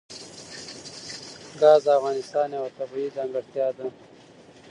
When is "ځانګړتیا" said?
3.17-3.67